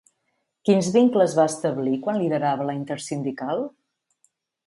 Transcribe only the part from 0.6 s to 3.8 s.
Quins vincles va establir quan liderava la Intersindical?